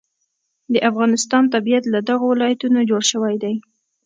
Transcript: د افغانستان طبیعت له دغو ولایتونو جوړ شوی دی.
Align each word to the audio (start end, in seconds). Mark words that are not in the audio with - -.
د 0.73 0.75
افغانستان 0.89 1.43
طبیعت 1.53 1.83
له 1.93 1.99
دغو 2.09 2.25
ولایتونو 2.33 2.79
جوړ 2.89 3.01
شوی 3.11 3.35
دی. 3.43 3.55